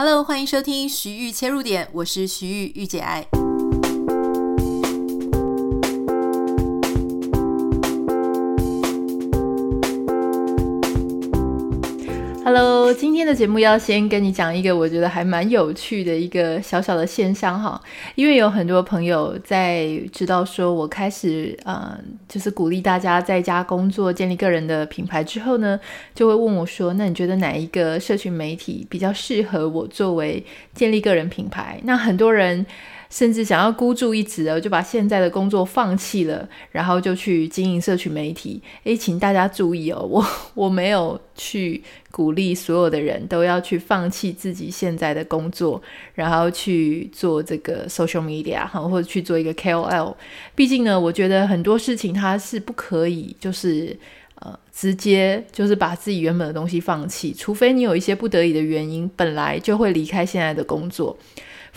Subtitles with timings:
[0.00, 3.26] Hello，欢迎收听徐玉切入点，我是徐玉玉姐爱。
[12.92, 17.80] 今天的节目要先跟你讲一个我觉得还蛮有趣的一个小小的现象哈，
[18.14, 21.98] 因为有很多朋友在知道说我开始呃，
[22.28, 25.78] 就是鼓励大家在家工作，建立个人的品牌之后呢，
[26.14, 30.44] 就会问我说，那你觉得哪一个社群媒体比较适合我作为
[30.74, 31.80] 建立个人品牌？
[31.84, 32.64] 那很多人。
[33.10, 38.62] 甚至想要孤注一掷的，就把现在的工作放弃了，然后就去经营社群媒体。
[38.84, 45.80] 诶，请大家注意哦， 我我没有去鼓励所有的人都要去放弃自己现在的工作，
[46.14, 50.14] 然后去做这个 social media 哈，或者去做一个 KOL。
[50.54, 53.96] 毕竟呢，我觉得很多事情它是不可以，就是
[54.40, 61.16] 呃，直接就是把自己原本的东西放弃，除非你有一些不得已的原因，本来就会离开现在的工作。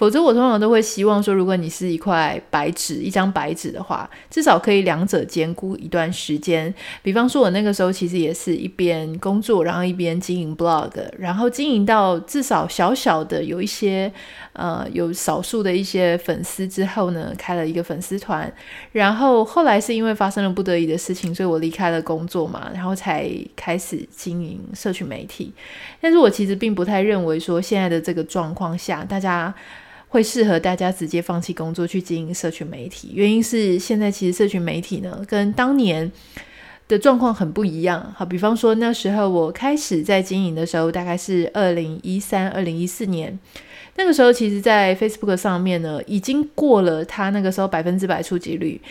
[0.01, 6.73] 否则，我通常都会希望说，如果你是一块白纸，一张白纸的话，至少可以两者兼顾一段时间。
[7.03, 10.89] 比方说，我那个时候其实也是一边工作，然后一边经营 blog，
[11.19, 14.11] 然后经营到至少小小的有一些，
[14.53, 18.51] 呃，有少数的一些粉丝之后呢，开了一个粉丝团。
[18.93, 25.53] 然后后来是因为发生了不得已的事情，所以我离开了工作嘛，然后才开始经营社群媒体。
[26.01, 29.53] 但是我其实并不太认为说，现在的这个状况下，大家。
[30.11, 36.11] 会适合大家直接放弃工作去经营社群媒体，原因是现在其实社群媒体呢，跟当年
[36.89, 38.13] 的状况很不一样。
[38.17, 43.39] 好，比方说那时候我开始在经营的时候，大概是二零一三、二零一四年，
[43.95, 48.81] 那个时候其实，在 Facebook 上面呢，已经过了它那个时候百分之百触及率。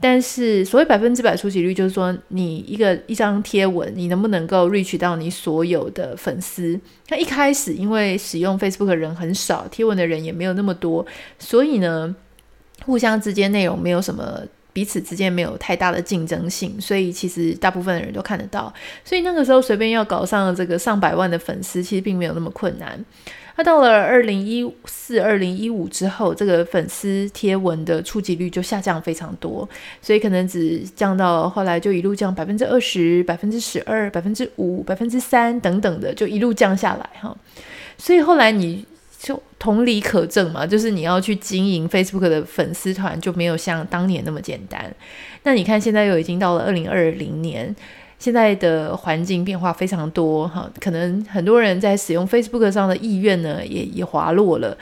[0.00, 6.78] 但是所谓百分之百触及率，就是说你一个一张贴文，你能不能够 reach 到你所有的粉丝？
[7.08, 11.06] 那一开始因为使用 Facebook 的人很少，贴文的人也没有那么多，
[11.38, 12.14] 所以呢，
[12.84, 14.42] 互相之间内容没有什么，
[14.74, 18.70] 彼此之间没有太大的竞争性，所以其实大部分的人都看得到。
[19.02, 23.02] 所以那个时候随便要搞上这个上百万的粉丝，其实并没有那么困难。
[23.56, 29.68] 那到了二零一四、二零一五之后，这个粉丝贴文的触及率就下降非常多，
[30.02, 37.32] 所以可能只降到后来就一路降百分之二十、百分之十二、百分之五、百分之三等等的，就一路降下来哈。
[37.96, 38.84] 所以后来你
[39.24, 44.94] 就同理可证嘛，就是你要去经营 Facebook 的粉丝团就没有像当年那么简单。
[45.44, 47.74] 那你看现在又已经到了二零二零年。
[48.16, 54.74] 现在的环境变化非常多，哈，可能很多人在使用 Facebook 上的意愿呢，也也滑落了。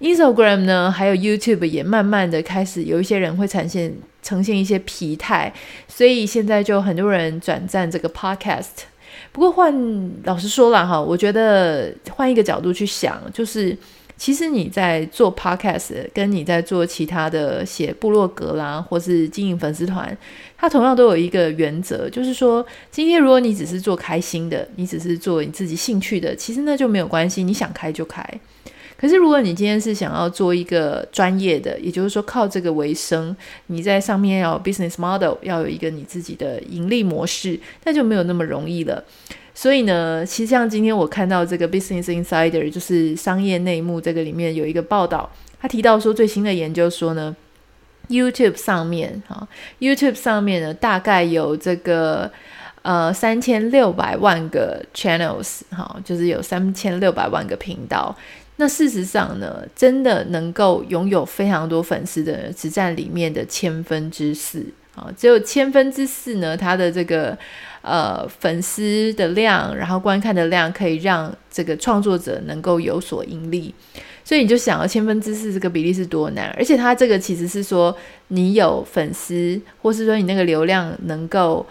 [0.00, 5.52] Instagram 呢，还有 YouTube 也慢慢的开始有一些人会呈现呈现一些疲态，
[5.86, 8.86] 所以现在就很多人转战这个 Podcast。
[9.32, 13.76] 不过换老实说了哈，我觉得换一个角度去想，就是。
[14.18, 20.18] 其实你在做 podcast，跟你在做其他的写部落格啦，或是经营粉丝团，
[20.56, 28.20] 它同样都有一个原则，就是说，今天如果你只是做开心的，你只是做你自己兴趣的，其实那就没有关系，你想开就开。
[29.00, 33.34] 可是如果你今天是想要做一个专业的，也就是说靠这个为生，
[33.68, 39.04] 你在上面要 business model，要有一个你自己的盈利模式，那就没有那么容易了。
[39.54, 45.30] 所以呢，其实像今天我看到这个 Business Insider，就是商业内幕这个里面有一个报道，
[45.60, 47.36] 他提到说最新的研究说呢
[48.08, 49.46] ，YouTube 上面哈
[49.78, 52.28] ，YouTube 上面呢大概有这个
[52.82, 58.16] 呃三千六百万个 channels 哈，就是有三千六百万个频道。
[58.58, 64.64] 那事实上呢，真的能够拥有非常多粉丝的人，只占里面的千分之四
[64.94, 67.36] 啊，只有千分之四呢，他的这个。
[67.80, 73.72] 呃，粉丝的量，然后观看的量，可以让这个创作者能够有所盈利。
[74.24, 81.64] 所以你就想要千分之四这个比例是多难，而且它这个其实是说你有粉丝，或是说你那个流量能够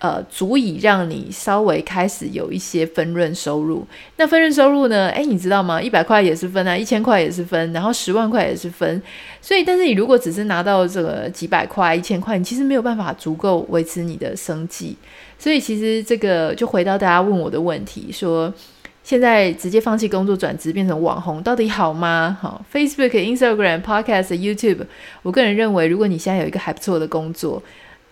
[0.00, 3.86] 呃足以让你稍微开始有一些分润收入。
[4.16, 5.08] 那分润收入呢？
[5.10, 5.80] 诶，你知道吗？
[5.80, 9.00] 一百块也是分啊，一千块也是分，然后十万块也是分。
[9.40, 14.96] 所以，但是你如果只是拿到这个几百块、一千块，你其实没有办法足够维持你的生计。
[15.38, 18.52] 所以其实这个就回到大家问我的问题，说
[19.02, 22.36] 现在直接放弃工作转职变成网红到底好吗？
[22.40, 24.80] 好，Facebook、Instagram、Podcast、YouTube，
[25.22, 27.62] 我个人认为，如果你现在有一个还不错的工作，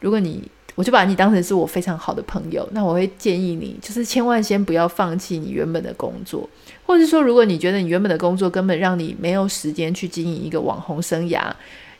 [0.00, 0.42] 如果你
[0.78, 6.48] 我就把你当成是我非常好的朋友，那我会建议你，就是千万先不要放弃你原本的工作，
[6.86, 11.50] 或者说，如果你觉得你原本的工作根本让你没有时间去经营一个网红生涯，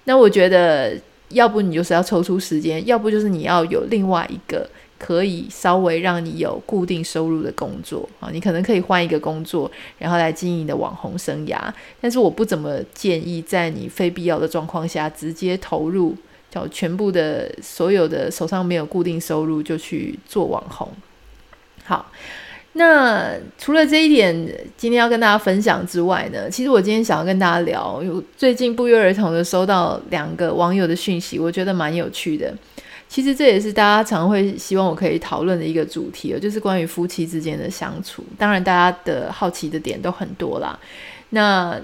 [0.05, 0.97] 那我觉得
[1.31, 4.71] 要不你就是要抽出时间，要不就是你要有另外一个。
[5.01, 11.57] 可以稍微让你有固定收入的工作啊，你可能可以换一个工作，然后来经营你的网红生涯。
[12.01, 16.17] 但是我不怎么建议在你非必要的状况下直接投入，
[16.51, 20.89] 叫全部的所有的手上没有固定收入就去做网红。
[21.85, 22.11] 好，
[22.75, 24.35] 那除了这一点，
[24.77, 32.55] 今天要跟大家分享之外呢，其实我今天想要跟大家聊，有最近不约而同的收到两个网友的讯息，我觉得蛮有趣的。
[33.09, 38.23] 其实这也是大家常会希望我可以讨论的一个主题，就是关于夫妻之间的相处。
[38.37, 40.79] 当然，大家的好奇的点都很多啦。
[41.31, 41.81] 那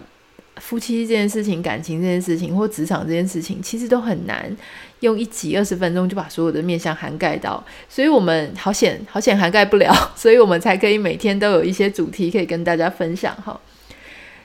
[0.56, 4.54] 夫妻这件事情、感情这件事情或职场这件事情，其实都很难
[5.00, 7.62] 用一集二十分钟就把所有的面向涵盖到。
[7.88, 13.58] 所以我们好险好险涵盖不了， 所以我们才可以每天都有一些主题可以跟大家分享哈。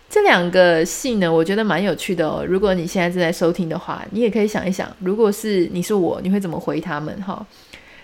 [0.09, 2.43] 这两个信呢，我觉得蛮有趣的哦。
[2.43, 7.15] 如果你现在正在收听的话，你也可以想一想，如果是你是我，你会怎么回他们？
[7.21, 7.45] 哈，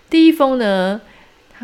[0.08, 1.02] 第一封呢，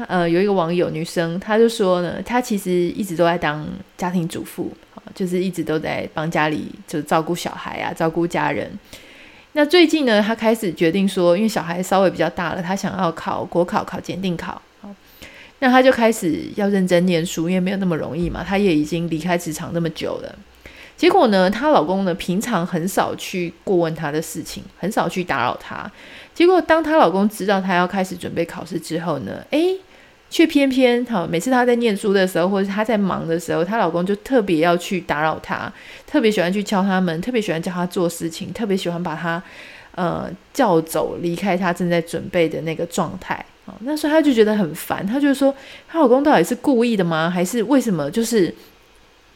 [0.08, 3.68] 呃有一个网友女生，她就说呢，她其实一直都在当
[3.98, 4.72] 家庭主妇，
[5.14, 8.72] 就是一直都在帮家里就照顾小孩啊，照顾家人。
[9.54, 14.62] 那最近呢，她开始决定说，因为小孩稍微比较大了，她想要考国考，考检定考。
[15.60, 18.44] 那她就开始要认真念书，因为没有那么容易嘛。
[18.44, 20.36] 她也已经离开职场那么久了，
[20.98, 25.92] 结果呢，她老公呢平常很少去过问她的事情，很少去打扰她。
[26.34, 29.78] 结果当她老公知道她要开始准备考试之后呢，诶，
[30.32, 35.72] 却偏偏好每次她在念书的时候，或者她在忙的时候，她老公就特别要去打扰她，
[36.08, 39.44] 特别喜欢去敲她门，特别喜欢叫她做事情，特别喜欢把她
[39.94, 43.46] 呃叫走，离开她正在准备的那个状态。
[43.82, 45.54] 那时候她就觉得很烦，她就说
[45.88, 47.30] 她老公到底是故意的吗？
[47.30, 48.54] 还是为什么就是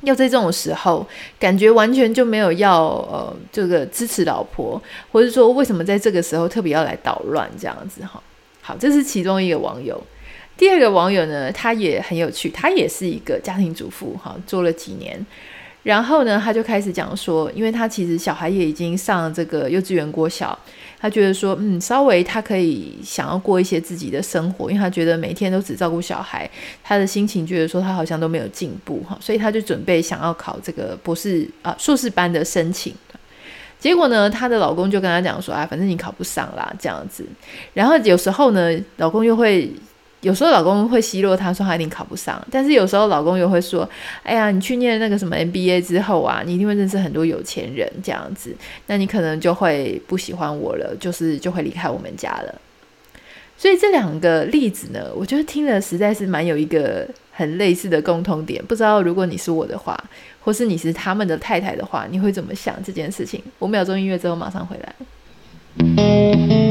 [0.04, 1.06] 要在这种时候
[1.38, 4.82] 感觉完全就没有要呃这个支持老婆，
[5.12, 8.24] 或者说为什么在这个时候特别要来捣乱这样子哈？
[8.62, 10.02] 好，这是其中一个网友。
[10.58, 15.26] 第二个网友呢，他也很有趣，他也是一个家庭主妇哈，做了几年。
[15.84, 20.58] 然后呢，他就开始讲说，因为他其实小孩也已经上这个幼稚园、国小，
[21.00, 26.50] 他觉得说，嗯，稍微他可以想要过一些自己的生活，因为他觉得每天都只照顾小孩，
[26.84, 32.92] 他的心情觉得说他好像都没有进步哈，所以他就准备想要考这个博士啊硕士班的申请。
[33.78, 37.24] 结果呢，她的老公就跟他讲说，啊，反正你考不上啦，这样子。
[37.76, 39.70] 然后有时候呢，老公又会。
[40.22, 43.88] 有时候老公会奚落她说她一定考不上，但是有时候老公又会说
[44.24, 48.56] ：“哎呀，你去念那个什么 MBA 之后啊，你一定会认识很多有钱人这样子，
[48.88, 52.62] 那你可能就会不喜欢我了，就是就会离开我们家了。”
[53.58, 58.64] 所以这两个例子呢，我觉得听了实在是蛮有一个很类似的共通点。
[58.66, 59.98] 不知道如果你是我的话，
[60.42, 63.42] 或是你是他们的太太的话，你会怎么想这件事情？
[63.60, 66.65] 五秒钟音乐之后马上回来。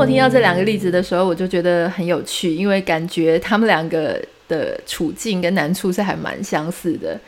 [0.00, 4.18] 我听到这两个例子的时候，我就觉得很有趣，因为感觉他们两个
[4.48, 7.20] 的处境跟难处是还蛮相似的。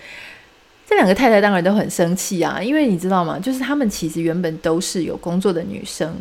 [0.88, 3.38] 这两个太太当然都很生气啊，因为你知道吗？
[3.38, 6.14] 就是他们其实原本都是有工作的女生，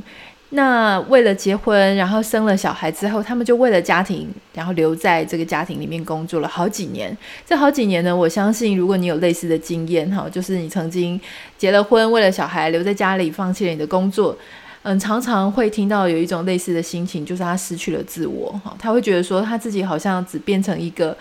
[0.49, 7.17] 那为了结婚，然后生了小孩之后，他们就为了家庭，然后留在这个家庭里面工作了好几年。
[7.45, 11.19] 这好几年呢，我相信如果你有类似的经验哈，就是你曾经
[11.57, 14.37] 结了婚，为了小孩留在家里，放弃了你的工作。
[14.83, 21.15] 嗯，常常会听到有一种类似的心情，就是他失去了自我，哈，他会觉得说他自己好像只变成一个，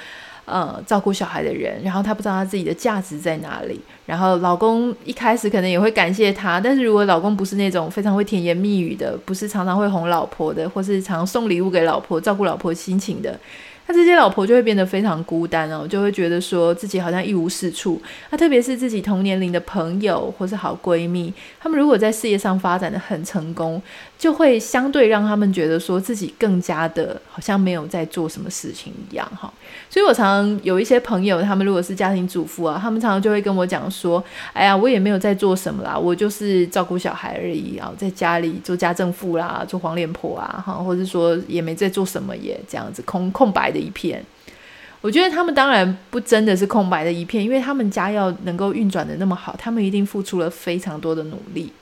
[0.46, 3.78] 呃，照顾小孩的人，然后他不知道他自己的价值在哪里。
[4.06, 13.38] 然后老公一开始可能也会感谢他，但是如果老公不是那种非常会甜言蜜语的，不是常常会哄老婆的，或是常送礼物给老婆，照顾老婆心情的。
[13.90, 18.00] 那这些老婆就会变得非常孤单哦，就会觉得说自己好像一无是处。
[18.30, 23.82] 那特别是自己同年龄的朋友或是好闺蜜，她们如果在事业上发展的很成功，
[24.20, 29.50] 就会相对让他们觉得说自己更加的好像没有在做什么事情一样哈。
[29.88, 34.22] 所以我常常有一些朋友，他们如果是家庭主妇啊，他们常常就会跟我讲说
[34.52, 44.22] ：“哎呀，我也没有在做什么啦，我就是照顾小孩而已啊，在家里做家政妇啦，做黄脸婆啊，哈，或者说也没在做什么耶，这样子空空白的。”一片，
[45.00, 51.72] 我觉得他们当然不真的是空白的一片，因为他们家要能够运转得那么好，他们一定付出了非常多的努力。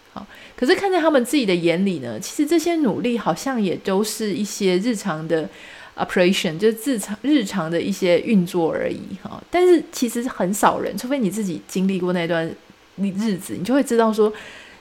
[0.57, 5.49] 可是看在他们自己的眼里呢，其实这些努力好像也都是一些日常的
[5.97, 9.01] operation，就是日常日常的一些运作而已。
[9.23, 12.47] 哈，但是其实很少人，除非你自己经历过那段
[12.97, 14.33] 日子，你就会知道说，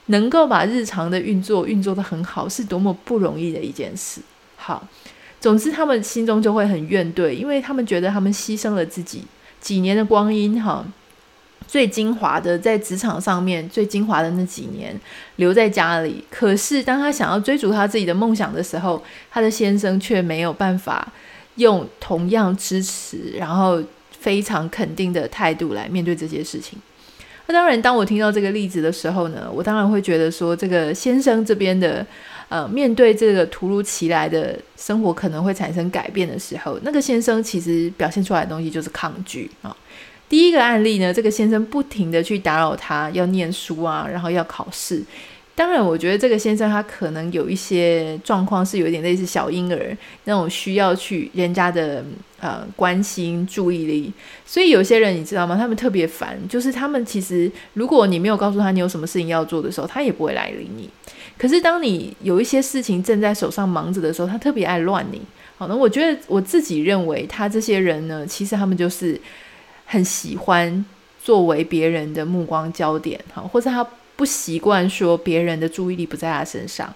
[0.08, 4.22] 能够把日常的运作运作得很好，是多么不容易的一件事。
[4.56, 4.88] 好。
[5.40, 9.22] 总之，他们心中就会很怨怼，因为他们觉得他们牺牲了自己
[9.62, 10.84] 几年的光阴，哈，
[11.68, 14.98] 最精华的，在职场上面最精华的那几年
[15.36, 16.24] 留在家里。
[16.30, 21.12] 可是当他想要追逐他自己的梦想的时候，他的先生却没有办法
[21.56, 23.84] 用同样支持，然后
[24.18, 26.80] 非常肯定的态度来面对这些事情。
[27.48, 32.06] 那当然，当我听到这个例子的时候呢，我当然会觉得说，这个先生这边的
[32.50, 39.76] 呃，面对这个突如其来的生活可能会产生改变的时候，那个先生其实表现出来的东西就是抗拒啊。
[40.30, 45.02] 第一个案例呢，这个先生不停地去打扰他，要念书啊，然后要考试。
[45.56, 52.06] 当然，我觉得这个先生他可能有一些状况是有点类似小婴儿那种需要去人家的
[52.40, 54.14] 呃关心注意力。
[54.46, 55.56] 所以有些人你知道吗？
[55.56, 60.88] 他们特别烦，就是他们其实如果你没有告诉他你有什么事情要做的时候，他也不会来理你。
[61.40, 65.20] 可是当你有一些事情正在手上忙着的时候，他特别爱乱你。
[65.58, 69.20] 好，那我觉得我自己认为他这些人呢，其实他们就是。
[69.88, 70.86] 很喜欢
[71.24, 73.84] 作为别人的目光焦点，哈，或者他
[74.16, 76.94] 不习惯说别人的注意力不在他身上，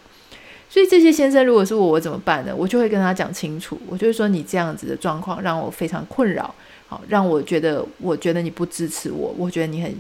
[0.70, 2.54] 所以这些先生如果是我，我怎么办呢？
[2.56, 6.54] 我就会跟他讲清楚，我就会说你这样子的状况让我非常困扰，
[6.88, 9.96] 好，让我觉得我觉得你不支持我，我觉得你很。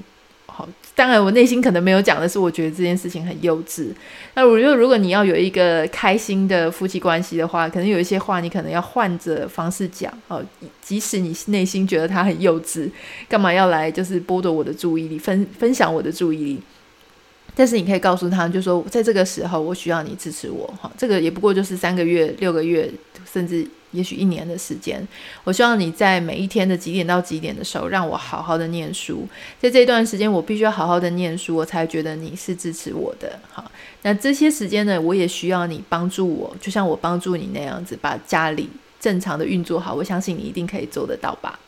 [0.53, 3.88] 好，当然我内心可能没有讲的是，我觉得这件事情很幼稚。
[4.36, 10.12] 那我觉得，如果你要有一个开心的夫妻关系的话，可能有一些话你可能要换着方式讲。
[10.27, 10.43] 哦，
[10.81, 12.89] 即使你内心觉得他很幼稚，
[13.29, 16.62] 干嘛要来就是剥夺我的注意力，分分享我的注意力？
[17.55, 20.67] 但是你可以告诉他，就说在这个时候我需要你支持我。
[20.81, 22.91] 哈，这个也不过就是三个月、六个月，
[23.31, 23.65] 甚至。
[23.92, 25.06] 也许一年的时间，
[25.44, 29.28] 我希望你在每一天的几点到几点的时候，让我好好的念书。
[29.60, 33.40] 在这段时间，我必须要好好的念书，我才觉得你是支持我的。
[33.52, 33.72] 好，
[34.02, 38.70] 那这些时间呢，我也需要你帮助我，就像我帮助你那样子，把家里
[39.00, 39.94] 正常的运作好。
[39.94, 41.60] 我相信你一定可以做得到吧。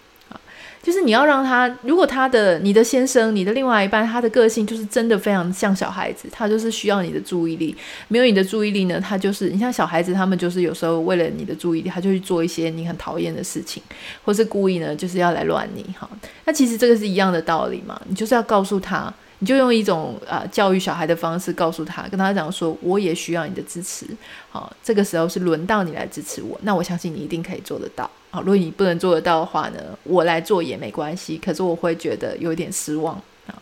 [0.83, 7.73] 就是你要让他，如果他的你的先生、你的另外一半，他的个性就是真的非常像小孩子，他就是需要你的注意力。
[8.09, 13.81] 没有你的注意力呢，他就是你像小孩子，他们就是有时候为了你的注意力，他就去做一些你很讨厌的事情，
[14.25, 16.09] 或是故意呢，就是要来乱你哈。
[16.43, 19.13] 那其实这个是一样的道理嘛，你就是要告诉他。
[19.39, 24.05] 你就用一种啊、教育小孩的方式告诉他，跟他讲说，我也需要你的支持。
[24.49, 28.09] 好，这个时候是轮到你来支持我，那我相信你一定可以做得到。
[28.33, 31.37] 好，如果你不能做得到的话呢，我来做也没关系。
[31.37, 33.13] 可是我会觉得有点失望
[33.45, 33.53] 啊。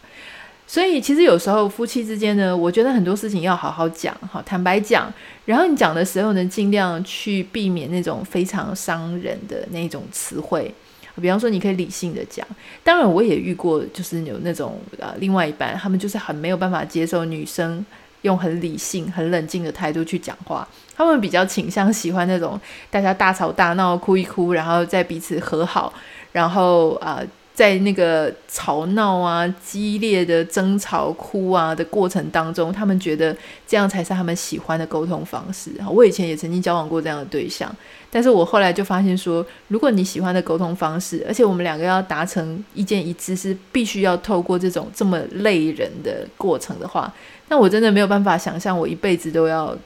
[0.66, 5.14] 所以其实有时候夫妻之间呢，我觉得很多事情要好好讲，好坦白讲。
[5.44, 10.74] 然后你讲的时候呢，尽量去避免那种非常伤人的那种词汇。
[11.22, 12.48] 比方说，你可以理性的讲。
[12.82, 17.86] 当然，我也遇过，就是有那种呃，另外一半，他们就是很没有办法接受女生
[18.22, 20.66] 用很理性、很冷静的态度去讲话。
[21.04, 25.92] 他们比较倾向喜欢那种大家大吵大闹、哭一哭，然后再彼此和好，
[26.32, 27.22] 然后啊。
[27.54, 33.36] 在那个吵闹啊、激烈的争吵、哭啊的过程当中，他们觉得
[33.68, 35.70] 这样才是他们喜欢的沟通方式。
[35.88, 37.70] 我以前也曾经交往过这样的对象，
[38.10, 47.14] 但是我后来就发现说，如果你喜欢的沟通方式，而且我们两个要达成意见一致，是必须要透过这种这么累人的过程的话，
[47.50, 49.78] 那我真的没有办法想象我一辈子都要。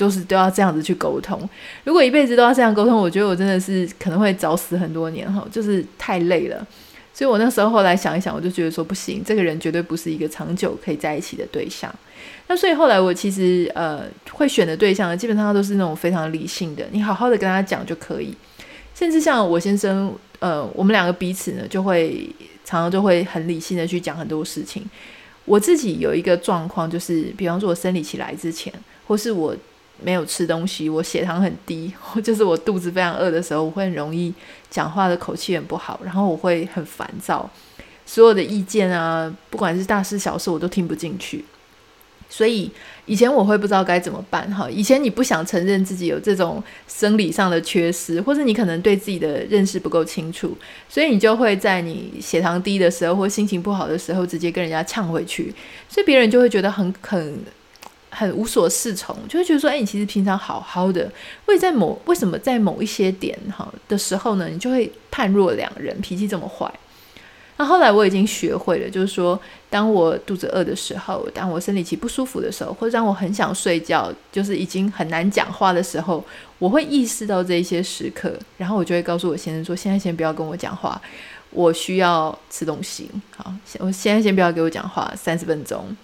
[0.00, 1.38] 就是都要这样子去沟通。
[1.84, 6.66] 如果一辈子都要这样沟通，我觉得我真的是可能会早死很多年哈，就是太累了。
[7.12, 11.94] 所以我那时候后来想一想，我就觉得说不行，这个人绝对不是一个长久可以在一起的对象。
[12.46, 18.34] 那所以后来我其实呃会选的对象，基本上都是那种非常理性的，你好好的跟他讲就可以。
[18.94, 22.26] 甚至像我先生，呃，我们两个彼此呢，就会
[22.64, 24.82] 常常就会很理性的去讲很多事情。
[25.44, 28.72] 我自己有一个状况，就是比方说我生理期来之前，
[29.06, 29.54] 或是我。
[30.02, 31.92] 没有吃东西，我血糖很低，
[32.22, 34.32] 就是我肚子非常饿的时候，我会很容易
[34.70, 37.48] 讲话的口气很不好，然后我会很烦躁，
[38.06, 41.44] 所有的意见啊，不管是大事小事，我都听不进去。
[42.32, 42.70] 所以
[43.06, 44.70] 以前我会不知道该怎么办哈。
[44.70, 50.56] 以前你不想承认自己有这种生理上的缺失，或者你可能对自己的认识不够清楚，
[50.88, 55.52] 所以你就会在你血糖低的时候或心情不好的时候，直接跟人家呛回去，
[55.88, 57.36] 所以别人就会觉得很很。
[58.20, 61.10] 很无所适从，就会觉得说，哎，你其实平常好好的，
[61.46, 66.70] 为在某为什么在某一些点哈的时候呢，你就会判若两人，脾气这么坏。
[67.56, 76.22] 那后来我已经学会了，就是说，当我肚子饿的时候，当我生理期不舒服的时候，或者当我很想睡觉，就是已经很难讲话的时候，
[76.58, 81.00] 我会意识到这一些时刻，然后我就会告诉我先生说，现在先不要跟我讲话，
[81.50, 83.10] 我需要吃东西。
[83.34, 85.96] 好，我现在先不要给我讲话，三十分钟。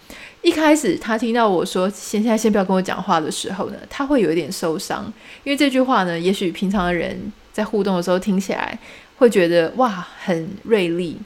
[0.46, 5.12] 一开始他听到我说“现在先不要跟我讲话”的时候呢，他会有一点受伤，
[5.42, 8.78] 因为这句话呢，也许平常的人在互动的时候听起来
[9.16, 11.18] 会觉得哇很锐利，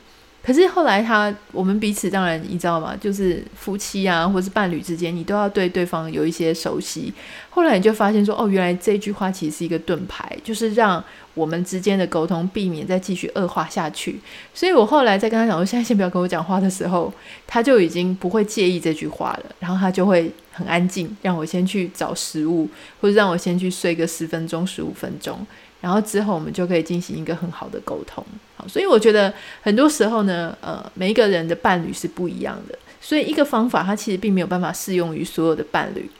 [0.42, 2.96] 可是后来他我们彼此当然你知道吗？
[2.98, 7.12] 就是夫妻啊，或是伴侣之间，你都要对对方有一些熟悉。
[7.50, 14.20] 后来你就发现说，哦，原来这句话其实是一个盾牌，就是让我们之间的沟通避免再继续恶化下去。
[14.52, 17.12] 所以我后来在跟他讲说，现在先不要跟我讲话的时候，
[17.46, 22.68] 他就已经不会介意这句话了，然后他就会很安静，让我先去找食物，
[23.00, 25.46] 或者让我先去睡个十分钟、十五分钟。
[25.80, 28.22] 然后之后我们就可以进行一个很好的沟通，
[28.54, 29.32] 好，所以我觉得
[29.62, 36.10] 很多时候呢，呃，每一个人的伴侣是不一样的，所以一个方法它其实并没有办法适用于所有的伴侣。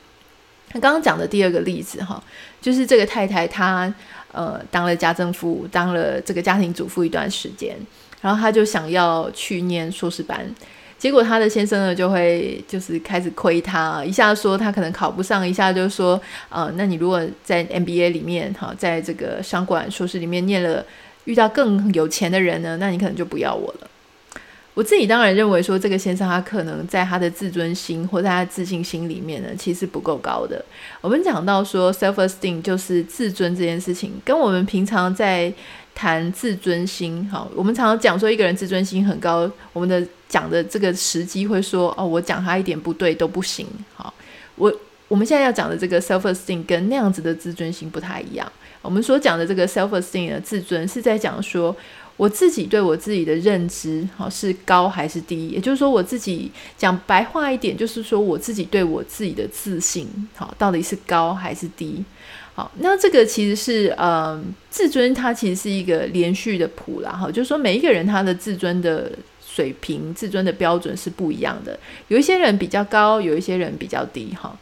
[0.73, 2.23] 那刚刚讲的第二个例子哈，
[2.63, 3.93] 就是这个太太她
[4.33, 7.77] 呃当了家政妇，当了这个家庭主妇一段时间，
[8.21, 10.55] 然后她就想要去念硕士班。
[10.99, 16.21] 结果他的先生呢，就会就是开始亏他，一下说他可能考不上，一下就说，
[16.51, 20.85] 呃，那你如果在 MBA 里面，哈，在这个商管硕士里面念了，
[21.25, 23.89] 遇到更有钱的人呢，那你可能就不要我了。
[24.75, 30.65] 我自己当然认为说，这个先生他可能在他的自尊心或在他的自信心里面呢，其实不够高的。
[31.01, 35.53] 我们讲到说 self-esteem 就是自尊这件事情，跟我们平常在
[35.95, 44.15] 谈自尊心，好，我们常常讲说一个人自尊心很高，我们的讲的这个时机会说，哦，我讲他一点不对都不行，好，
[44.55, 44.73] 我
[45.09, 48.51] 我们现在要讲的这个 self-esteem 跟那样子的自尊心不太一样。
[48.83, 51.77] 我们所讲的这个 self-esteem 的自尊是在讲说，
[52.21, 55.49] 我自己对我自己的认知，好，是高还是低？
[55.49, 62.05] 也就是说，我自己讲白话一点，就是说我自己对我自己的自信，好，到底是高还是低？
[62.55, 69.11] 好，那这个其实是，呃，自尊它其实是一个连续的谱啦，哈，就是说每一个人他的自尊的
[69.43, 74.55] 水平、自尊的标准是不一样的，有一些人比较高，有一些人比较低，哈。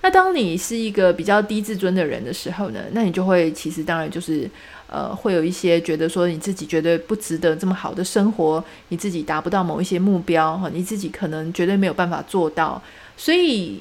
[0.00, 4.50] 那当你是一个比较低自尊的人的时候呢，那你就会其实当然就是，
[4.92, 12.82] 呃，会有一些觉得说你自己觉得不值得这么好的生活，你自己达不到某一些目标，哈，你自己可能绝对没有办法做到，
[13.16, 13.80] 所以。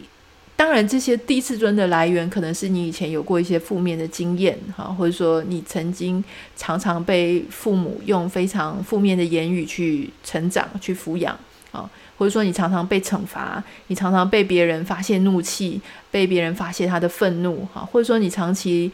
[0.54, 6.24] 当然，这些低自尊的来源可能是你以前有过一些负面的经验，哈，或者说你曾经
[6.56, 11.36] 常常被父母用非常负面的言语去成长、去抚养，
[11.72, 15.82] 啊，或者说你常常被惩罚，你常常被别人发泄怒气，
[16.12, 18.92] 被别人发泄他的愤怒，哈，或者说你长期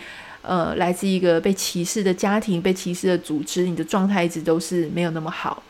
[0.48, 5.62] 呃来自一个被歧视的家庭、被歧视的组织，你的状态一直都是没有那么好。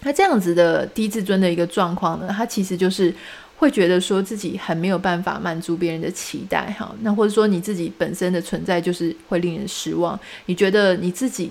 [0.00, 3.14] 那这样子的低自尊的一个状况呢，它其实就是。
[3.60, 10.16] 会觉得说自己很没有办法满足别人的期待，哈，那或者说你自己本身的存在就是会令人失望。
[10.46, 11.50] 你觉得你自己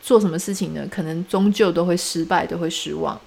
[0.00, 0.86] 做什么事情呢？
[0.88, 3.20] 可能终究都会失败，都会失望。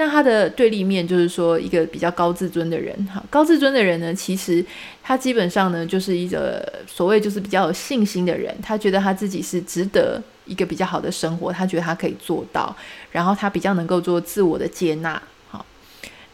[0.00, 4.64] 那他的对立面就是说一个比较高自尊的人，哈，高自尊的人呢，其实
[5.02, 12.74] 他基本上呢就是一个所谓就是比较有信心的人，他觉得他自己是值得一个比较好的生活，他觉得他可以做到，
[13.12, 15.20] 然后他比较能够做自我的接纳。
[15.50, 15.62] 哈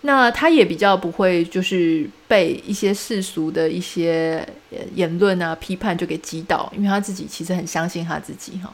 [0.03, 4.49] 那他也比较不会，就是被一些世俗的一些
[4.95, 8.73] 言论啊、批判就给击倒，因为他自己其实很相信他自己哈。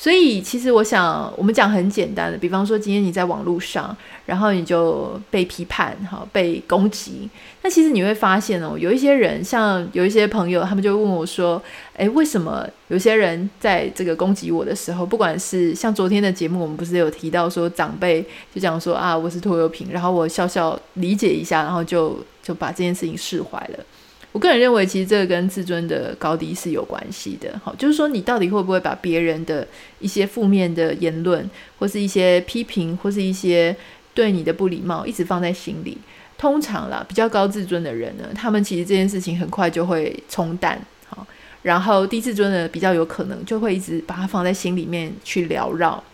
[0.00, 3.94] 所以，其实我想，我们讲很简单的，比方说，今天你在网络上，
[4.26, 7.28] 然后你就被批判，哈，被攻击。
[7.62, 11.60] 那其实你会发现哦，有一些人，像有一些朋友，他们就问我说
[11.98, 23.84] ：“诶，为什么有些人在这个攻击我的时候，不管是像昨天的节目，我们不是有提到说，长辈就讲说啊，我是拖油瓶，然后我笑笑理解一下，然后就就把这件事情释怀了。”
[24.32, 27.58] 我个人认为，其实这个跟自尊的高低是有关系的。
[27.64, 29.66] 好，就是说你到底会不会把别人的
[30.00, 33.74] 一些负面的言论，或是一些批评，或是一些
[34.12, 35.96] 对你的不礼貌，一直放在心里？
[36.36, 40.80] 通常啦，比较高自尊的人呢，他们其实这件事情很快就会冲淡。
[41.08, 41.26] 好，
[41.62, 46.04] 然后低自尊的比较有可能就会一直把它放在心里面去缭绕，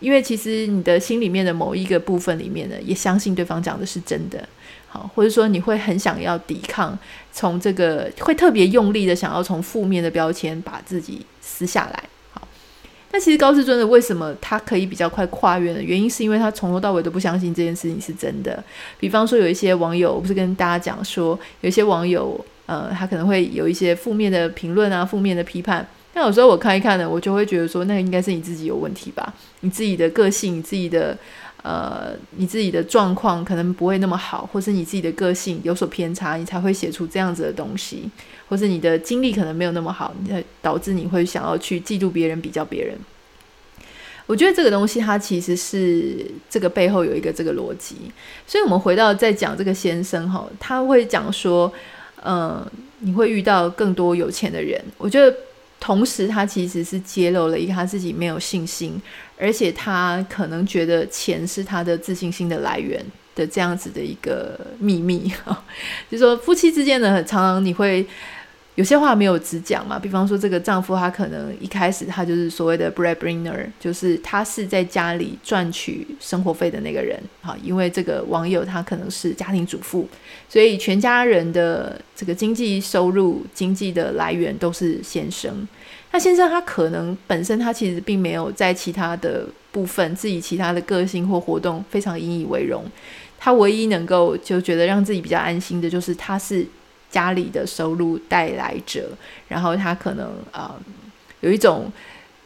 [0.00, 4.48] 因为其实你的心里面的某一个部分里面呢，也相信对方讲的是真的。
[4.94, 6.96] 好，或者说你会很想要抵抗，
[7.32, 12.04] 从这个会特别用力的想要从负面的标签把自己撕下来。
[12.30, 12.46] 好，
[13.10, 15.82] 那其实高自尊的为什么他可以比较快跨越呢？
[15.82, 18.62] 原因是因为他从头到尾都不相信这件事情是真的。
[19.00, 25.84] 比方说有一些网友，我不是跟大家讲说，有一些网友，呃，他可能会有一些负面的评论啊，负面的批判。
[26.12, 29.34] 那有时候我看一看呢，我就会觉得说，那应该是你自己有问题吧？
[29.62, 31.18] 你自己的个性，你自己的。
[31.64, 38.10] 呃，你自己的状况可能不会那么好，或是你自己的个性有所偏差，你才会写出这样子的东西，
[38.50, 42.94] 或是你的经历可能没有那么好，你导致你会想要去嫉妒别人、比较别人。
[44.26, 47.96] 我觉得这个东西它其实是这个背后有一个这个逻辑，
[48.46, 51.72] 所以我们回到再讲这个先生哈，他会讲说，
[52.24, 54.78] 嗯、呃，你会遇到更多有钱的人。
[54.98, 55.34] 我觉得。
[55.84, 58.98] 同时他其实是揭露了一个他自己没有信心，
[59.38, 65.30] 而且他可能觉得钱是他的自信心的来源的这样子的一个秘密。
[66.10, 68.06] 就说夫妻之间呢，常常你会。
[68.76, 80.08] 有些话没有直讲嘛，比方说这个丈夫他可能一开始他就是所谓的 breadwinner，就是他是在家里赚取生活费的那个人，好，因为这个网友他可能是家庭主妇，
[80.48, 85.68] 所以全家人的这个经济收入、经济的来源都是先生。
[86.10, 92.84] 那先生他可能本身他其实并没有在其他的部分自己其他的个性或活动非常引以为荣，
[93.38, 96.66] 他唯一能够就觉得让自己比较安心的就是他是。
[97.14, 99.08] 家里的收入带来者，
[99.46, 100.74] 然后他可能啊、
[101.42, 101.92] 有一种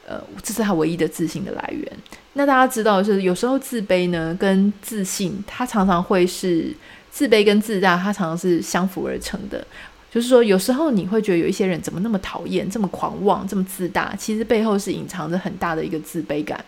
[0.07, 1.90] 呃，这是他唯一的自信的来源。
[2.35, 6.70] 那大家知道，就是有时候自卑呢跟自信，它常常会是
[7.11, 9.66] 自卑跟自大，它常常是相辅而成的。
[10.11, 16.62] 就是说，有时候你会觉得有一些人怎么那么讨厌，这么狂妄，这么自大，其实背后是隐藏着很大的一个自卑感。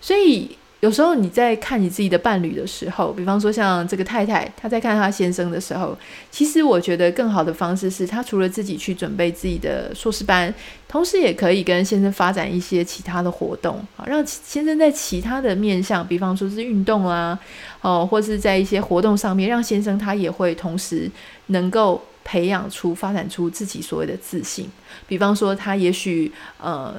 [0.00, 0.56] 所以。
[0.80, 5.96] 有时候你在看你自己的伴侣的时候，比方说像这个太太，她在看她先生的时候，
[6.30, 10.52] 其实我觉得更好的方式是，她除了自己去准备自己的硕士班，
[10.86, 17.38] 同时也可以跟先生发展一些其他的活动，啊，让先生在其他的面向，比方说是运动啊，
[17.80, 21.10] 哦，或是在一些活动上面，让先生他也会同时
[21.46, 24.68] 能够培养出、发展出自己所谓的自信。
[25.08, 26.94] 比方说，他也许呃。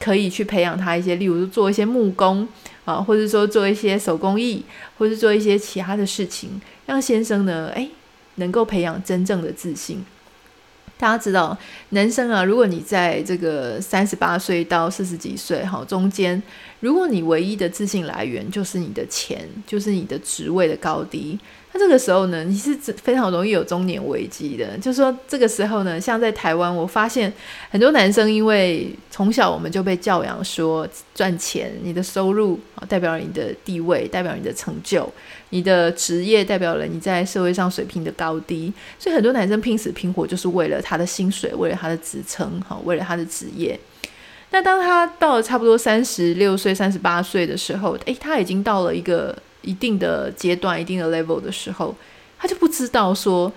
[0.00, 2.48] 可以去培养他一些，例如做一些木工
[2.86, 4.64] 啊，或者说做一些手工艺，
[4.96, 7.90] 或者做一些其他的事情，让先生呢，诶，
[8.36, 10.02] 能够培养真正的自信。
[10.96, 11.56] 大家知道，
[11.90, 16.42] 男生啊，如果你在这个三十八岁到四十几岁哈中间，
[16.80, 21.38] 如果你唯一的自信来源就是你的钱，就是你的职位的高低。
[21.72, 24.76] 那这个时候呢，你是非常容易有中年危机的。
[24.78, 27.32] 就是说，这个时候呢，像在台湾，我发现
[27.70, 35.08] 很多男生因为从小我们就被教养说，赚钱，你的收入代表了你的地位，代表你的成就，
[35.50, 38.72] 你的职业代表了你在社会上水平的高低。
[38.98, 43.78] 所以很多男生拼死拼活就是为了他的薪水，为了他的职称，哈，为了他的职业。
[44.50, 49.38] 那当他到了差不多三十六岁、三十八岁的时候，诶，他已经到了一个。
[49.62, 51.94] 一定的阶段、一定的 level 的时候，
[52.38, 53.52] 他就不知道说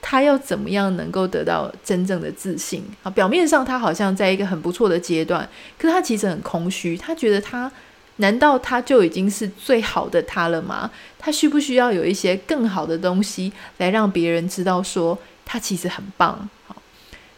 [0.00, 3.10] 他要怎么样能够得到真正的自信啊。
[3.10, 6.96] 表面上他好像在一个很不错的阶段，可是他其实很空虚。
[6.96, 7.70] 他觉得他
[8.16, 10.90] 难道他就已经是最好的他了吗？
[11.18, 16.48] 他需不需要有一些更好的东西来让别人知道说他其实很棒？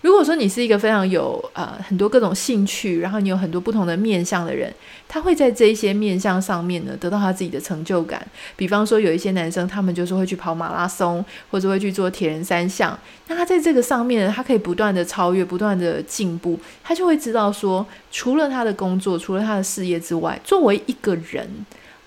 [0.02, 4.72] 如果说你是一个非常有呃很多各种兴趣，然后你有很多不同的面向的人，
[5.06, 8.26] 他会在这一些面向上面呢得到他自己的成就感。
[8.56, 12.98] 比方说有一些男生，他们就是会去跑马拉松，或者会去做铁人三项。
[13.28, 21.46] 那他在这个上面，他可以不断的超越，不断的进步，他就会知道说，除了他的工作，除了他的事业之外，作为一个人，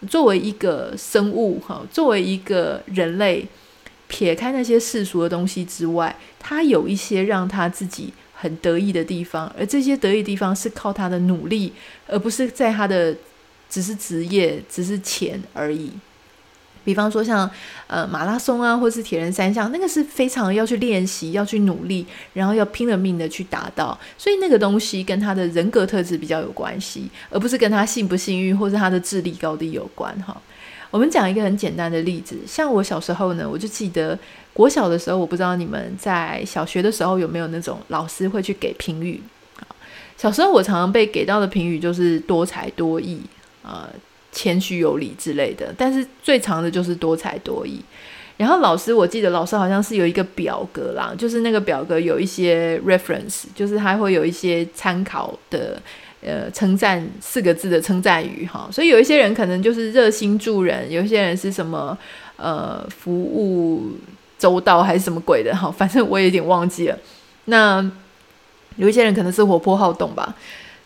[0.10, 3.48] 作为一个生物，哈，作为一个人类。
[4.14, 11.74] 撇开那些世俗的东西之外，他有一些让他自己很得意的地方，而这些得意地方是靠他的努力，
[12.06, 13.16] 而不是在他的
[13.68, 15.90] 只是职业、只是钱而已。
[16.84, 17.50] 比方说像
[17.88, 30.40] 呃马拉松啊，或是铁人三项，那个是非常要去练习、要去努力，然后要拼了命的去达到，所以那个东西跟他的人格特质比较有关系，而不是跟他幸不幸运或是他的智力高低有关哈。
[30.94, 34.18] 我们讲一个很简单的例子，像我小时候呢，我就记得
[34.54, 39.20] 国小的时候，我不知道你们在小学的时候有没有那种老师会去给评语。
[40.16, 43.20] 小时候我常常被给到的评语就是多才多艺、
[43.64, 43.90] 呃、
[44.32, 47.82] 谦虚有礼之类的，但是最长的就是多才多艺。
[48.38, 55.82] 然后老师，我记得老师好像是有一个表格啦，就是那个表格有一些 reference，就是还会有一些参考的。
[56.26, 61.98] 呃，称赞四个字的称赞语哈，所以有一些人可能就是热心助人，有一些人是什么
[62.38, 63.92] 呃服务
[64.40, 66.98] 周到还是什么鬼的哈，反正我也有点忘记了。
[67.46, 67.84] 那
[68.78, 70.36] 有一些人可能是活泼好动吧。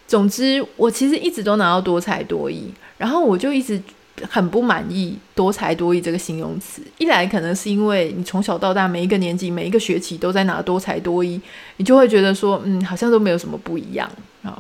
[0.07, 3.79] 总之，我其实一直都拿到多才多艺，然后我就一直
[4.27, 6.81] 很不满意“多才多艺”这个形容词。
[6.97, 11.39] 一来可能是因为你从小到大每一个年级每一个学期都在拿多才多艺，
[11.75, 14.09] 你就会觉得说，嗯，好像都没有什么不一样
[14.43, 14.57] 啊。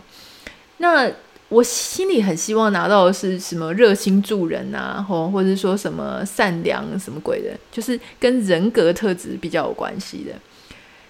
[0.77, 1.11] 那
[1.49, 10.33] 我心里很希望拿到的是什么热心助人啊，或或者说什么善良什么鬼的，就是跟人格特质比较有关系的。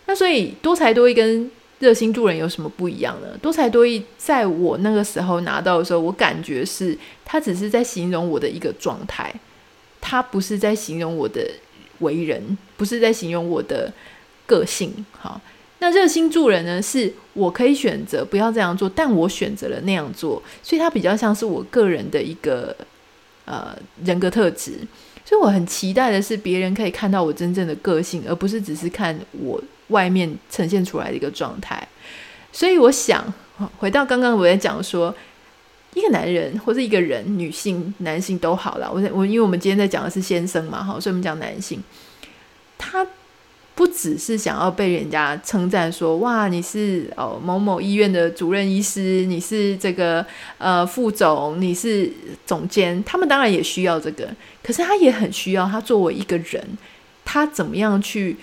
[0.05, 1.49] 那所以多才多艺跟
[1.79, 3.37] 热心助人有什么不一样呢？
[3.41, 9.33] 多才多艺在我那个时候拿到的时候，我感觉是它只是在形容我的一个状态，
[9.99, 11.45] 它不是在形容我的
[11.99, 13.91] 为人，不是在形容我的
[14.45, 15.05] 个性。
[15.11, 15.41] 好。
[15.79, 22.75] 那热心助人呢，是我可以选择不要这样做，但我选择了那样做，所以它比较像是我个人的一个
[23.45, 24.79] 呃人格特质。
[25.23, 31.85] 所以我很期待的是，别人可以看到我真正的个性，而不是只是看我外面呈现出来的一个状态。
[32.53, 33.31] 所以我想
[33.77, 35.13] 回到刚刚我在讲说，
[35.93, 38.89] 一个男人或者一个人，女性、男性都好了。
[38.89, 41.83] 我我因为我们今天在讲的是先生嘛，哈，所以我们讲男性，
[43.77, 50.25] 不只是想要被人家称赞说，哇，你是哦某某医院的主任医师，你是这个
[50.57, 52.11] 呃副总，你是
[52.43, 54.27] 总监，他们当然也需要这个，
[54.63, 56.59] 可是他也很需要他作为一个人，
[57.23, 58.37] 他怎么样去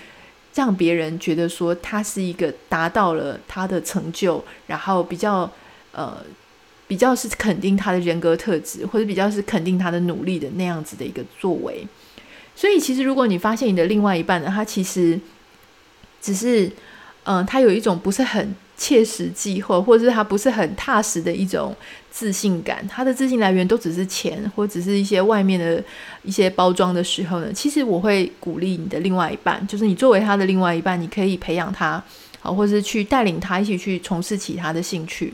[0.53, 5.51] 让别人觉得说他是一个达到了他的成就，然后比较
[5.91, 6.15] 呃
[6.87, 11.85] 比较是肯定他的人格特质，或者比较是肯定他的努力的那样子的一个作为。
[12.55, 15.19] 所以，其实如果你发现你的另外一半呢，他其实
[16.21, 16.71] 只是，
[17.25, 21.75] 嗯、他有一种不是很切实际，或或者是他不是很踏实的一种
[22.09, 25.83] 自信感，他的自信来源都只是钱，或只是一些外面的
[26.23, 32.01] 一些包装的时候呢，其实我会鼓励你的另外一半，就是你作为他的另外一半，你可以培养他，
[32.39, 35.33] 好，或者是去带领他一起去从事其他的兴趣。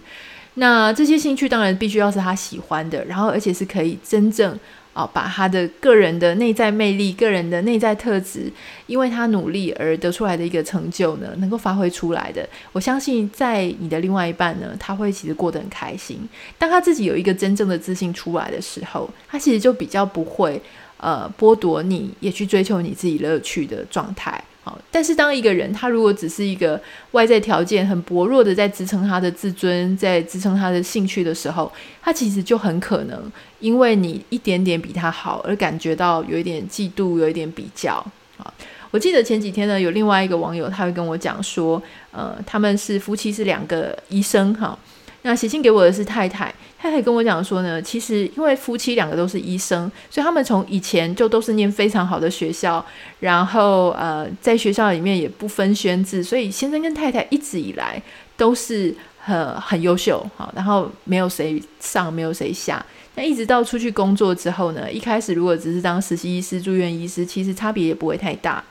[0.55, 4.57] 那这些兴趣当然必须要是他喜欢的，然后而且是可以真正。
[4.93, 8.51] 哦，把他的个人的内在魅力、个人的内在特质，
[8.87, 12.47] 因为他努力而得出来的一个成就呢，能够发挥出来的。
[12.73, 16.19] 我相信，在你的另外一半呢，他会其实过得很开心。
[16.57, 20.61] 当他自己有一个真正的自信出来的时候，他其实就比较不会
[20.97, 24.43] 呃剥夺你，也去追求你自己乐趣的状态。
[24.63, 26.79] 好，但是当一个人他如果只是一个
[27.11, 31.71] 外在条件很薄弱的在支撑他的自尊，在支撑他的兴趣的时候，
[32.01, 37.93] 他其实就很可能因为你一点点比他好而感觉到有一点嫉妒，有一点比较。
[38.37, 38.53] 啊，
[38.91, 44.77] 我记得前几天呢，有另外一个网友他会跟我讲说，呃，他们是夫妻，是两个医生，哈。
[45.23, 52.83] 那写信给我的是太太，太太跟我讲说呢，其实因为夫妻两个都是医生，所以他们从以前就都是念非常好的学校，
[53.19, 58.01] 然后呃，在学校里面也不分轩制，所以先生跟太太一直以来
[58.35, 62.83] 都是很很优秀，好，然后没有谁上，没有谁下。
[63.13, 68.63] 那一直到出去工作之后呢，一开始如果只是当实习医师、住院医师，其实差别也不会太大。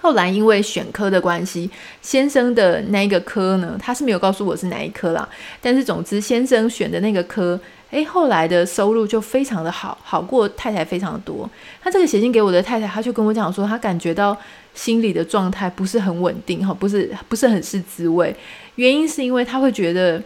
[0.00, 1.68] 后来因为选科的关系，
[2.00, 5.28] 先生的那一个科呢，他是没有告诉我是哪一科啦。
[5.60, 7.58] 但是总之，先生选的那个科，
[7.90, 11.48] 诶，后来的收入就非常的好，好过太太非常的多。
[11.82, 14.36] 他这个写信给我的太太，他就跟我讲说，他感觉到
[14.74, 18.34] 心里的状态不是很稳定，哈，不是不是很是滋味。
[18.76, 20.22] 原因是因为他会觉得，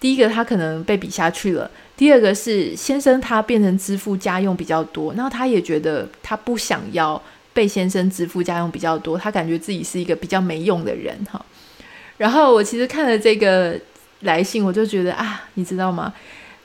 [0.00, 7.20] 第一个他可能被比下去了，第二个是先生他变成支付家用比较多，然后他也觉得他不想要。
[7.60, 11.44] 被先生支付家用比较多，他感觉自己是一个比较没用的人哈。
[12.16, 13.78] 然后我其实看了这个
[14.20, 16.10] 来信，我就觉得啊，你知道吗？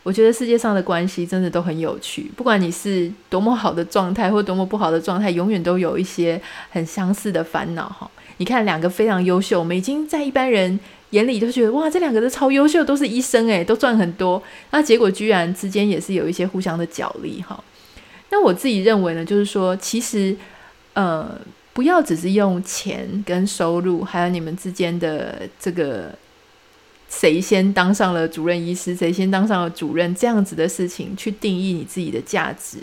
[0.03, 8.09] 我觉得世界上的关系真的都很有趣，不管你是多么好的状态或多么不好的状态，永远都有一些很相似的烦恼哈。
[8.37, 10.79] 你看两个非常优秀，我们已经在一般人
[11.09, 17.61] 眼里都觉得哇，这两个都超优秀，都是医生诶，都赚很多，那结果居然之间也是有一些互相的角力哈。
[18.29, 20.33] 那我自己认为呢，就是说其实。
[20.95, 21.39] 呃，
[21.71, 26.13] 不要只是用钱跟收入，还有你们之间的这个
[27.09, 32.79] 谁先当上了主任医师，谁先当上了主任这样子的事情去定义你自己的价值。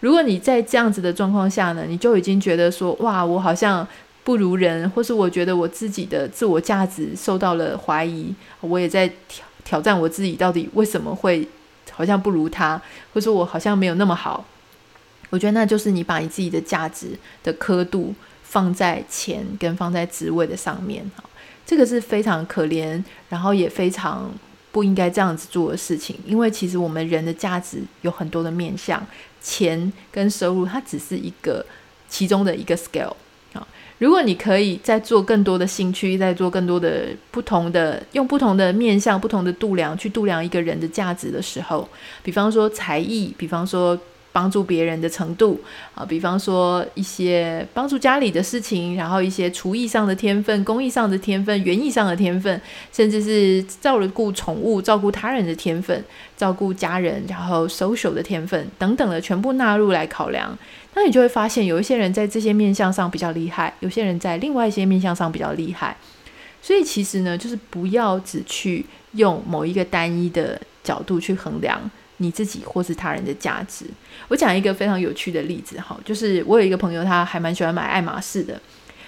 [0.00, 3.86] 如果你在这样子的状况下呢，你就已经觉得说，哇，我好像
[4.24, 11.46] 不如人，或是我觉得我自己的自我价值受到了怀疑，我也在挑挑战我自己，到底为什么会
[11.92, 12.80] 好像不如他，
[13.12, 14.44] 或者我好像没有那么好。
[15.30, 18.12] 我觉得那就是你把你自己的价值的刻度
[18.42, 21.22] 放在钱跟放在职位的上面哈，
[21.64, 24.28] 这个是非常可怜，然后也非常
[24.72, 26.16] 不应该这样子做的事情。
[26.26, 29.00] 因为其实我们人的价值有很多的面向，
[29.40, 31.64] 钱跟收入它只是一个
[32.08, 33.14] 其中的一个 scale
[33.52, 33.64] 啊。
[33.98, 41.88] 如果你可以再做更多的兴趣，再做更多的不同的用不同的面向、不同的度量去度量一个人的价值的时候，
[42.24, 43.96] 比方说才艺，比方说。
[44.32, 45.60] 帮助别人的程度
[45.94, 52.60] 啊，比方说一些帮助家里的事情，然后一些厨艺上的天分、工艺上的天分、园艺上的天分，
[52.92, 56.04] 甚至是照顾宠物、照顾他人的天分、
[56.36, 60.56] 照顾家人，然后 social 的天分等等的，全部纳入来考量。
[60.94, 65.96] 那你就会发现，有一些人在这些面相上比较厉害，有些人在另外一些面相上比较厉害。
[66.62, 71.90] 所以其实呢，就是不要只去用某一个单一的角度去衡量。
[72.22, 73.86] 你自己或是他人的价值，
[74.28, 78.60] 我讲一个非常有趣的例子哈，就是我有一个朋友，他还蛮喜欢买爱马仕的，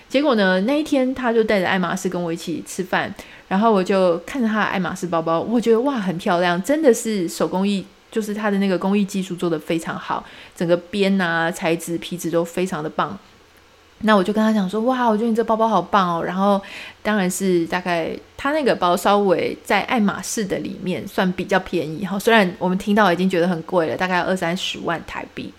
[0.09, 3.15] 结果呢，那一天他就带着爱马仕跟我一起吃饭，
[3.49, 10.25] 然后我就看着他的爱马仕包包，我觉得哇，很漂亮，真的是手工艺，就是他的那个工艺技术做得非常好，
[10.57, 13.19] 整个边啊、材质、皮质都非常的棒。
[14.03, 16.23] 那我就跟他讲说，哇，我觉得你这包包好棒哦。
[16.23, 16.61] 然后
[17.03, 25.53] 当然是大概他那个包稍微在爱马仕的里面算比较便宜哈，虽然我们听到已经觉得很贵了，大概二三十万台币。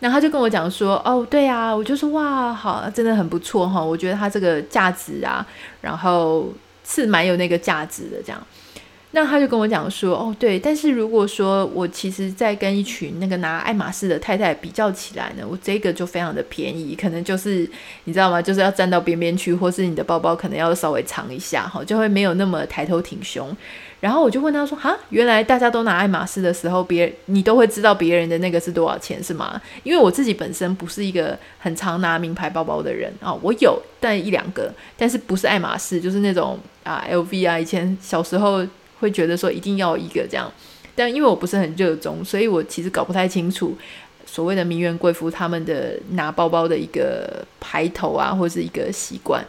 [0.00, 5.46] 那他就跟我讲说，哦，对啊，我就说哇，好，真的很不错哈，我觉得他这个价值啊，
[5.80, 6.52] 然后
[6.84, 8.46] 是蛮有那个价值的这样。
[9.14, 17.68] 那他就跟我讲说，哦，对，但是如果说我其实在跟一群那个拿爱马仕的太太比较起来呢，我这个就非常的便宜，可能就是
[18.04, 18.40] 你知道吗？
[18.40, 23.54] 就是要站到边边去，或是你的包包可能要稍微藏一下哈， 就会没有那么抬头挺胸。
[24.00, 29.60] 然后我就问他说，哈，原来大家都拿爱马仕的时候，别你都会知道别人的那个是多少钱是吗？
[29.82, 38.66] 因为我自己本身不是一个很常拿名牌包包的人啊，我有带一两个，但是不是爱马仕，就是那种啊 LV 啊，以前小时候。
[39.02, 40.50] 会觉得说一定要一个这样，
[40.94, 43.76] 但因为我不是很热衷，所以我其实搞不太清楚
[44.24, 49.44] 所谓的名媛贵妇他们的拿包包的一个排头啊，或是一个习惯。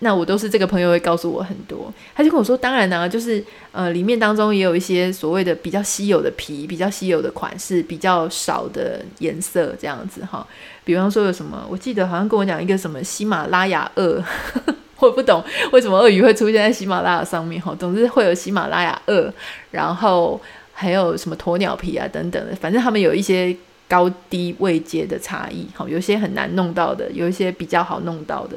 [0.00, 3.42] 那我都是这个朋友会告诉我很多，他就跟我说，当然呢、就是
[3.72, 10.46] 呃里面当中也有一些所谓的比较稀有的皮，比较稀有的款式，比较少的颜色这样子哈。
[10.84, 14.22] 比方说有什么，我记得好像跟我讲一个什么喜马拉雅鳄。
[14.98, 19.30] 我不懂为什么鳄鱼会出现在喜马拉雅上面哈，总之会有喜马拉雅鳄，
[19.70, 20.40] 然后
[20.72, 23.54] 还有什么鸵鸟皮啊等等的，反正他们有一些
[23.88, 28.56] 高低位阶的差异哈，有些很难弄到的，有一些比较好弄到的。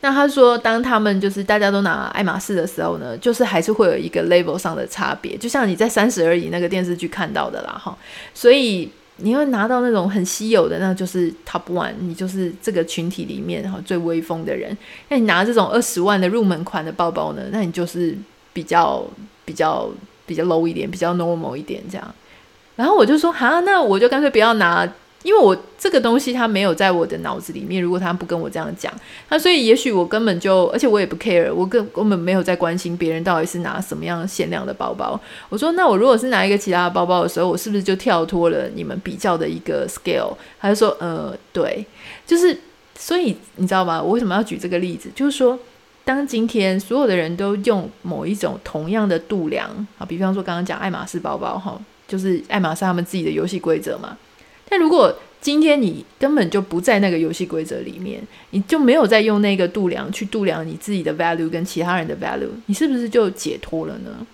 [0.00, 7.96] 那他说，当他们就是大家都拿爱马仕的时候呢，就是还是会有一个 level 上的差别，就像你在三十而已那个电视剧看到的啦哈，
[8.32, 8.90] 所以。
[9.16, 14.76] 你会拿到那种很稀有的，那就是 top one，你就是这个群体里面哈最威风的人。
[15.08, 18.16] 那你拿这种二十万的入门款的包包呢，那你就是
[18.52, 19.04] 比较
[19.44, 19.88] 比较
[20.26, 22.14] 比较 low 一点，比较 normal 一点这样。
[22.76, 24.86] 然后我就说，哈，那我就干脆不要拿。
[25.22, 28.92] 因为我这个东西它没有在我的脑子里面，如果他不跟我这样讲，
[29.28, 35.20] 那所以也许我根本就，而且我也不 care，我根根本没有在关心别人到底是拿什么样限量的包包。
[35.48, 40.32] 我说，那我如果是拿一个其他的包包的时候，我是不是就跳脱了你们比较的一个 scale？
[40.60, 41.84] 他就说，呃，对，
[42.24, 42.56] 就是，
[42.96, 44.00] 所以你知道吗？
[44.00, 45.10] 我为什么要举这个例子？
[45.12, 45.58] 就是说，
[46.04, 51.76] 当今天所有的人都用某一种同样的度量啊，比方说刚刚讲爱马仕包包哈，
[52.06, 54.16] 就是爱马仕他们自己的游戏规则嘛。
[54.68, 64.26] 但如果今天你根本就不在那个游戏规则里面，你就没有在用那个度量去度量你自己的 value 跟其他人的 value，你是不是就解脱了呢？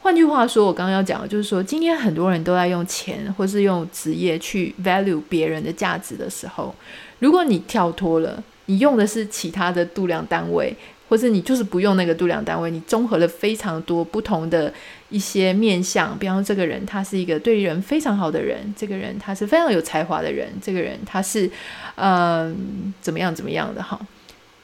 [0.00, 6.74] 换句话说，我刚刚要讲的就是说，今天很多人都在用钱或是用职业去 value 别人的价值的时候，
[7.20, 10.76] 如果你跳脱了，你用的是其他的度量单位。
[11.14, 14.72] 或是你就是不用那个度量单位，你综合了非常多不同的
[15.10, 21.48] 一些面相，比方说这个人他是一个对人非常好的人，这个人他是非常有才华的人，这个人他是
[21.94, 23.96] 嗯、怎么样怎么样的哈。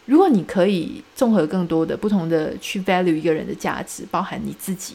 [0.07, 4.95] 如果你可以综合更多的不同的去 value 一个人的价值，包含你自己，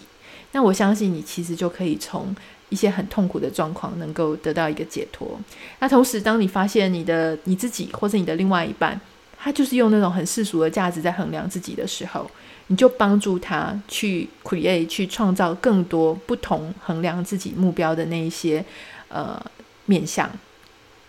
[0.51, 2.35] 那我相信你其实就可以从
[2.67, 5.39] 一些很痛苦的状况能够得到一个解脱。
[5.79, 8.99] 那同时，当你发现你的你自己或是你的另外一半，
[9.45, 12.27] 他就是用那种很世俗的价值在衡量自己的时候，
[12.65, 18.65] 你就帮助他去 create，去创造更多不同衡量自己目标的那一些
[19.07, 19.39] 呃
[19.85, 20.27] 面向。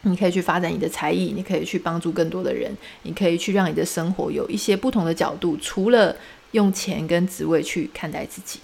[0.02, 2.70] 你可以去发展你的才艺，你可以去帮助更多的人，
[3.04, 6.14] 你可以去让你的生活有一些不同的角度，除了
[6.50, 8.60] 用钱跟职位去看待自己。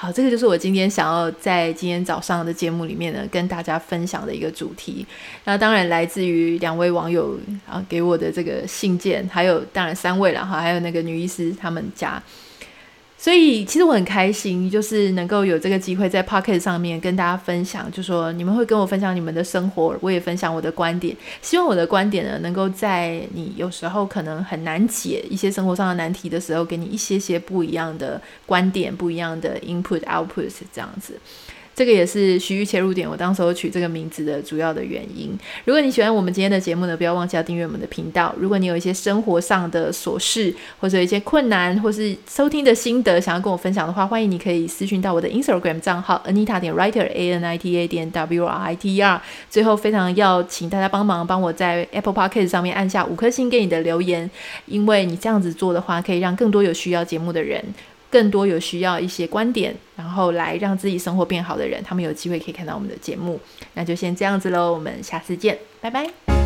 [0.00, 5.04] 好，这个就是我今天想要在今天早上的节目里面呢，跟大家分享的一个主题。
[5.42, 12.22] 那当然来自于两位网友啊给我的这个信件，还有当然三位了哈，还有那个女医师他们家。
[13.20, 21.16] 所以其实我很开心，就是能够有这个机会在 Pocket 上面跟大家分享，就说你们会跟我分享你们的生活，我也分享我的观点。
[21.42, 31.18] 希望我的观点呢，能够在你有时候可能很难解一些生活上的难题的时候，给你一些些不一样的观点，不一样的 input output 这样子。
[31.78, 35.30] 这个也是徐玉切入点，我当时候取这个名字的主要的原因。
[35.64, 38.34] 如果你喜欢我们今天的节目呢，不要忘记要订阅我们的频道。
[38.36, 48.96] 如果你有一些生活上的琐事，或者一些困难，或是收听的心得，想要跟我分享的话，欢迎你可以私讯到我的 Instagram 账号 Anita 点 Writer A N I T A 点 W R I T
[48.96, 49.22] E R。
[49.48, 54.28] 最后，非常要请大家帮忙帮我在 Apple Podcast 上面按下五颗星给你的留言，
[54.66, 57.64] 因为你这样子做的话，可以让更多有需要节目的人。
[58.10, 63.40] 更多有需要一些观点，然后来让自己生活变好的人，他们有机会可以看到我们的节目。
[63.74, 66.37] 那就先这样子喽，我们下次见，拜拜。